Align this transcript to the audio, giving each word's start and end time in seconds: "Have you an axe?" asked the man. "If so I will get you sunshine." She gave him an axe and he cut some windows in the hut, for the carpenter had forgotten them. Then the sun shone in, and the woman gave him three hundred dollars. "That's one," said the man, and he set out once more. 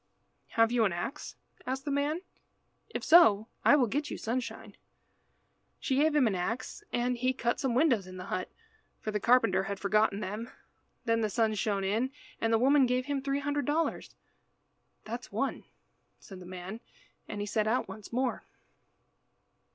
"Have 0.57 0.71
you 0.71 0.83
an 0.83 0.91
axe?" 0.91 1.35
asked 1.67 1.85
the 1.85 1.91
man. 1.91 2.21
"If 2.89 3.03
so 3.03 3.49
I 3.63 3.75
will 3.75 3.85
get 3.85 4.09
you 4.09 4.17
sunshine." 4.17 4.75
She 5.79 5.95
gave 5.97 6.15
him 6.15 6.25
an 6.25 6.33
axe 6.33 6.83
and 6.91 7.15
he 7.17 7.33
cut 7.33 7.59
some 7.59 7.75
windows 7.75 8.07
in 8.07 8.17
the 8.17 8.25
hut, 8.25 8.49
for 8.99 9.11
the 9.11 9.19
carpenter 9.19 9.65
had 9.65 9.79
forgotten 9.79 10.19
them. 10.19 10.49
Then 11.05 11.21
the 11.21 11.29
sun 11.29 11.53
shone 11.53 11.83
in, 11.83 12.09
and 12.39 12.51
the 12.51 12.57
woman 12.57 12.87
gave 12.87 13.05
him 13.05 13.21
three 13.21 13.41
hundred 13.41 13.65
dollars. 13.67 14.15
"That's 15.05 15.31
one," 15.31 15.65
said 16.17 16.39
the 16.39 16.47
man, 16.47 16.79
and 17.27 17.39
he 17.39 17.45
set 17.45 17.67
out 17.67 17.87
once 17.87 18.11
more. 18.11 18.43